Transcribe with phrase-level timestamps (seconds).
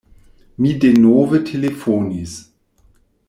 [0.61, 2.33] Mi denove telefonis.